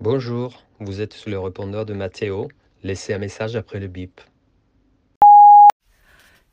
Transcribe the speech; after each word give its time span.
Bonjour, 0.00 0.62
vous 0.78 1.00
êtes 1.00 1.12
sur 1.12 1.28
le 1.28 1.40
répondeur 1.40 1.84
de 1.84 1.92
Mathéo. 1.92 2.46
Laissez 2.84 3.14
un 3.14 3.18
message 3.18 3.56
après 3.56 3.80
le 3.80 3.88
bip. 3.88 4.20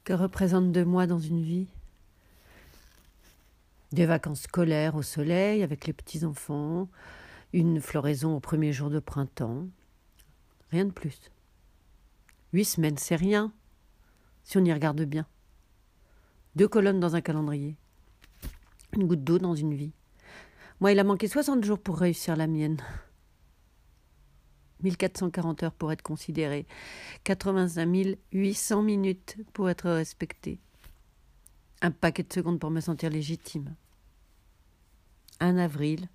Que 0.04 0.14
représente 0.14 0.72
deux 0.72 0.84
mois 0.84 1.06
dans 1.06 1.20
une 1.20 1.44
vie? 1.44 1.68
Des 3.92 4.08
vacances 4.08 4.42
scolaires 4.42 4.96
au 4.96 5.04
soleil 5.04 5.62
avec 5.62 5.86
les 5.86 5.94
petits-enfants, 5.94 6.90
une 7.54 7.82
floraison 7.82 8.36
au 8.36 8.40
premier 8.40 8.74
jour 8.74 8.90
de 8.90 8.98
printemps. 8.98 9.68
Rien 10.72 10.86
de 10.86 10.92
plus. 10.92 11.32
Huit 12.52 12.66
semaines, 12.66 12.98
c'est 12.98 13.16
rien, 13.16 13.54
si 14.44 14.58
on 14.58 14.66
y 14.66 14.74
regarde 14.74 15.04
bien. 15.04 15.28
Deux 16.56 16.68
colonnes 16.68 17.00
dans 17.00 17.16
un 17.16 17.22
calendrier. 17.22 17.78
Une 18.94 19.06
goutte 19.06 19.24
d'eau 19.24 19.38
dans 19.38 19.54
une 19.54 19.76
vie. 19.76 19.94
Moi, 20.80 20.94
il 20.94 21.00
a 21.00 21.04
manqué 21.04 21.28
60 21.28 21.64
jours 21.64 21.80
pour 21.80 22.00
réussir 22.00 22.36
la 22.36 22.48
mienne. 22.48 22.82
1440 24.86 25.64
heures 25.64 25.74
pour 25.74 25.92
être 25.92 26.02
considéré, 26.02 26.66
85 27.24 28.18
800 28.32 28.82
minutes 28.84 29.38
pour 29.54 29.70
être 29.70 29.90
respecté. 29.90 30.60
Un 31.82 31.92
paquet 31.92 32.24
de 32.24 32.32
secondes 32.32 32.60
pour 32.60 32.72
me 32.72 32.80
sentir 32.80 33.10
légitime. 33.10 33.76
Un 35.40 35.58
avril 35.58 36.08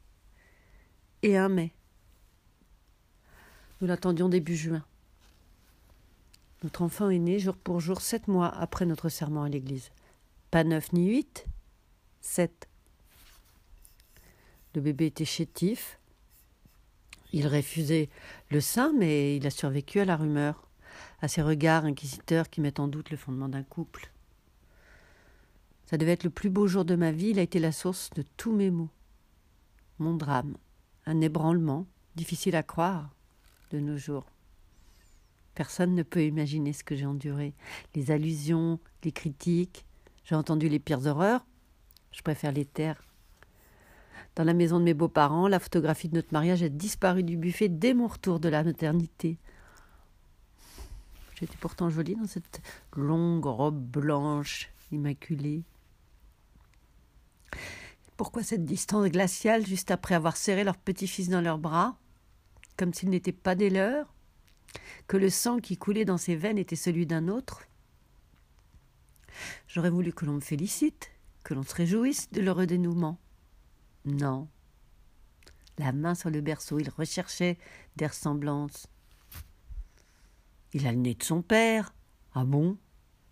et 1.22 1.36
un 1.36 1.48
mai. 1.48 1.72
Nous 3.80 3.86
l'attendions 3.86 4.28
début 4.28 4.56
juin. 4.56 4.84
Notre 6.62 6.82
enfant 6.82 7.10
est 7.10 7.18
né 7.18 7.38
jour 7.38 7.56
pour 7.56 7.80
jour 7.80 8.00
sept 8.00 8.28
mois 8.28 8.48
après 8.48 8.86
notre 8.86 9.08
serment 9.08 9.44
à 9.44 9.48
l'église. 9.48 9.90
Pas 10.50 10.64
neuf 10.64 10.92
ni 10.92 11.08
huit, 11.08 11.46
sept. 12.20 12.68
Le 14.74 14.80
bébé 14.80 15.06
était 15.06 15.24
chétif. 15.24 15.99
Il 17.32 17.46
refusait 17.46 18.08
le 18.50 18.60
sein, 18.60 18.92
mais 18.96 19.36
il 19.36 19.46
a 19.46 19.50
survécu 19.50 20.00
à 20.00 20.04
la 20.04 20.16
rumeur, 20.16 20.68
à 21.20 21.28
ces 21.28 21.42
regards 21.42 21.84
inquisiteurs 21.84 22.50
qui 22.50 22.60
mettent 22.60 22.80
en 22.80 22.88
doute 22.88 23.10
le 23.10 23.16
fondement 23.16 23.48
d'un 23.48 23.62
couple. 23.62 24.10
Ça 25.86 25.96
devait 25.96 26.12
être 26.12 26.24
le 26.24 26.30
plus 26.30 26.50
beau 26.50 26.66
jour 26.66 26.84
de 26.84 26.94
ma 26.94 27.12
vie, 27.12 27.30
il 27.30 27.38
a 27.38 27.42
été 27.42 27.58
la 27.58 27.72
source 27.72 28.10
de 28.10 28.22
tous 28.36 28.52
mes 28.52 28.70
maux. 28.70 28.90
Mon 29.98 30.14
drame, 30.14 30.56
un 31.06 31.20
ébranlement, 31.20 31.86
difficile 32.16 32.56
à 32.56 32.62
croire, 32.62 33.10
de 33.70 33.80
nos 33.80 33.96
jours. 33.96 34.26
Personne 35.54 35.94
ne 35.94 36.02
peut 36.02 36.24
imaginer 36.24 36.72
ce 36.72 36.84
que 36.84 36.96
j'ai 36.96 37.06
enduré. 37.06 37.54
Les 37.94 38.10
allusions, 38.10 38.78
les 39.04 39.12
critiques, 39.12 39.84
j'ai 40.24 40.34
entendu 40.34 40.68
les 40.68 40.78
pires 40.78 41.06
horreurs. 41.06 41.44
Je 42.12 42.22
préfère 42.22 42.52
les 42.52 42.64
taire. 42.64 43.09
Dans 44.36 44.44
la 44.44 44.54
maison 44.54 44.78
de 44.78 44.84
mes 44.84 44.94
beaux-parents, 44.94 45.48
la 45.48 45.58
photographie 45.58 46.08
de 46.08 46.14
notre 46.14 46.32
mariage 46.32 46.62
a 46.62 46.68
disparu 46.68 47.22
du 47.22 47.36
buffet 47.36 47.68
dès 47.68 47.94
mon 47.94 48.06
retour 48.06 48.40
de 48.40 48.48
la 48.48 48.62
maternité. 48.62 49.38
J'étais 51.34 51.56
pourtant 51.58 51.90
jolie 51.90 52.16
dans 52.16 52.26
cette 52.26 52.60
longue 52.94 53.46
robe 53.46 53.80
blanche, 53.80 54.70
immaculée. 54.92 55.64
Pourquoi 58.16 58.42
cette 58.42 58.66
distance 58.66 59.08
glaciale 59.08 59.66
juste 59.66 59.90
après 59.90 60.14
avoir 60.14 60.36
serré 60.36 60.62
leur 60.62 60.76
petit-fils 60.76 61.30
dans 61.30 61.40
leurs 61.40 61.58
bras, 61.58 61.96
comme 62.76 62.92
s'il 62.92 63.08
n'était 63.08 63.32
pas 63.32 63.54
des 63.54 63.70
leurs, 63.70 64.12
que 65.06 65.16
le 65.16 65.30
sang 65.30 65.58
qui 65.58 65.76
coulait 65.78 66.04
dans 66.04 66.18
ses 66.18 66.36
veines 66.36 66.58
était 66.58 66.76
celui 66.76 67.06
d'un 67.06 67.28
autre? 67.28 67.62
J'aurais 69.66 69.90
voulu 69.90 70.12
que 70.12 70.26
l'on 70.26 70.34
me 70.34 70.40
félicite, 70.40 71.10
que 71.42 71.54
l'on 71.54 71.62
se 71.62 71.74
réjouisse 71.74 72.30
de 72.30 72.42
leur 72.42 72.66
dénouement. 72.66 73.18
Non. 74.04 74.48
La 75.78 75.92
main 75.92 76.14
sur 76.14 76.30
le 76.30 76.40
berceau, 76.40 76.78
il 76.78 76.90
recherchait 76.90 77.58
des 77.96 78.06
ressemblances. 78.06 78.86
Il 80.72 80.86
a 80.86 80.92
le 80.92 80.98
nez 80.98 81.14
de 81.14 81.22
son 81.22 81.42
père. 81.42 81.94
Ah 82.34 82.44
bon? 82.44 82.76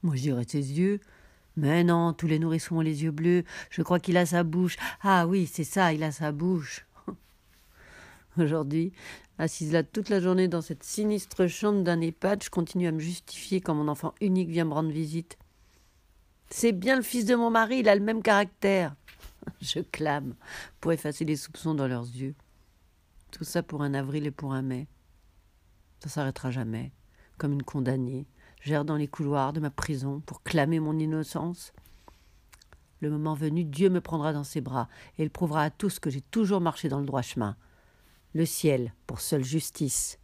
Moi 0.02 0.16
je 0.16 0.22
dirais 0.22 0.44
ses 0.46 0.78
yeux. 0.78 1.00
Mais 1.56 1.82
non, 1.82 2.12
tous 2.12 2.26
les 2.26 2.38
nourrissons 2.38 2.76
ont 2.76 2.80
les 2.80 3.02
yeux 3.02 3.10
bleus. 3.10 3.44
Je 3.70 3.82
crois 3.82 3.98
qu'il 3.98 4.16
a 4.16 4.26
sa 4.26 4.44
bouche. 4.44 4.76
Ah 5.02 5.26
oui, 5.26 5.48
c'est 5.52 5.64
ça, 5.64 5.92
il 5.92 6.04
a 6.04 6.12
sa 6.12 6.30
bouche. 6.30 6.86
Aujourd'hui, 8.38 8.92
assise 9.38 9.72
là 9.72 9.82
toute 9.82 10.08
la 10.08 10.20
journée 10.20 10.46
dans 10.46 10.62
cette 10.62 10.84
sinistre 10.84 11.48
chambre 11.48 11.82
d'un 11.82 12.00
EHPAD, 12.00 12.44
je 12.44 12.50
continue 12.50 12.86
à 12.86 12.92
me 12.92 13.00
justifier 13.00 13.60
quand 13.60 13.74
mon 13.74 13.88
enfant 13.88 14.14
unique 14.20 14.50
vient 14.50 14.66
me 14.66 14.72
rendre 14.72 14.90
visite. 14.90 15.36
C'est 16.50 16.72
bien 16.72 16.96
le 16.96 17.02
fils 17.02 17.24
de 17.24 17.34
mon 17.34 17.50
mari, 17.50 17.80
il 17.80 17.88
a 17.88 17.94
le 17.94 18.04
même 18.04 18.22
caractère. 18.22 18.94
Je 19.60 19.80
clame 19.80 20.34
pour 20.80 20.92
effacer 20.92 21.24
les 21.24 21.36
soupçons 21.36 21.74
dans 21.74 21.88
leurs 21.88 22.06
yeux. 22.06 22.34
Tout 23.30 23.44
ça 23.44 23.62
pour 23.62 23.82
un 23.82 23.94
avril 23.94 24.26
et 24.26 24.30
pour 24.30 24.52
un 24.52 24.62
mai. 24.62 24.88
Ça 26.00 26.08
s'arrêtera 26.08 26.50
jamais, 26.50 26.92
comme 27.36 27.52
une 27.52 27.62
condamnée, 27.62 28.26
j'erre 28.62 28.84
dans 28.84 28.96
les 28.96 29.08
couloirs 29.08 29.52
de 29.52 29.60
ma 29.60 29.70
prison 29.70 30.20
pour 30.20 30.42
clamer 30.42 30.80
mon 30.80 30.98
innocence. 30.98 31.72
Le 33.00 33.10
moment 33.10 33.34
venu, 33.34 33.64
Dieu 33.64 33.90
me 33.90 34.00
prendra 34.00 34.32
dans 34.32 34.44
ses 34.44 34.60
bras 34.60 34.88
et 35.18 35.22
il 35.22 35.30
prouvera 35.30 35.62
à 35.62 35.70
tous 35.70 35.98
que 35.98 36.10
j'ai 36.10 36.20
toujours 36.20 36.60
marché 36.60 36.88
dans 36.88 37.00
le 37.00 37.06
droit 37.06 37.22
chemin. 37.22 37.56
Le 38.34 38.46
ciel 38.46 38.92
pour 39.06 39.20
seule 39.20 39.44
justice, 39.44 40.18